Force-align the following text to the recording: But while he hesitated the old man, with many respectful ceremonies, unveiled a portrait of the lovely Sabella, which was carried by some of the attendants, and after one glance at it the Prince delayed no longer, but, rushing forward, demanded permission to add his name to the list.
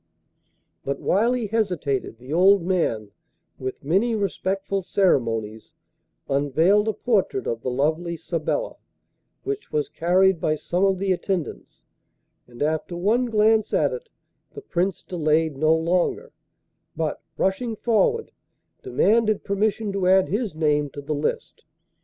But 0.83 0.99
while 0.99 1.33
he 1.33 1.45
hesitated 1.45 2.17
the 2.17 2.33
old 2.33 2.63
man, 2.63 3.11
with 3.59 3.83
many 3.83 4.15
respectful 4.15 4.81
ceremonies, 4.81 5.75
unveiled 6.27 6.87
a 6.87 6.93
portrait 6.93 7.45
of 7.45 7.61
the 7.61 7.69
lovely 7.69 8.17
Sabella, 8.17 8.77
which 9.43 9.71
was 9.71 9.89
carried 9.89 10.41
by 10.41 10.55
some 10.55 10.83
of 10.85 10.97
the 10.97 11.11
attendants, 11.11 11.85
and 12.47 12.63
after 12.63 12.97
one 12.97 13.25
glance 13.27 13.75
at 13.75 13.93
it 13.93 14.09
the 14.55 14.61
Prince 14.63 15.03
delayed 15.03 15.55
no 15.55 15.75
longer, 15.75 16.31
but, 16.95 17.21
rushing 17.37 17.75
forward, 17.75 18.31
demanded 18.81 19.43
permission 19.43 19.91
to 19.91 20.07
add 20.07 20.29
his 20.29 20.55
name 20.55 20.89
to 20.89 21.01
the 21.03 21.13
list. 21.13 21.63